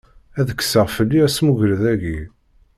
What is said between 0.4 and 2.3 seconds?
kkseɣ fell-i asmugred-agi.